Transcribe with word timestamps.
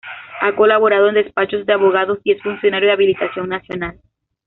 Ha 0.39 0.55
colaborado 0.55 1.09
en 1.09 1.13
despachos 1.13 1.63
de 1.67 1.73
abogados 1.73 2.17
y 2.23 2.31
es 2.31 2.41
funcionario 2.41 2.87
de 2.87 2.93
habilitación 2.93 3.47
nacional. 3.49 3.99